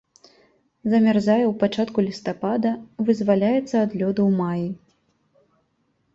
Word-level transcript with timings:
Замярзае 0.93 1.43
ў 1.47 1.53
пачатку 1.63 2.05
лістапада, 2.07 2.71
вызваляецца 3.11 3.75
ад 3.85 3.91
лёду 4.01 4.21
ў 4.29 4.31
маі. 4.43 4.67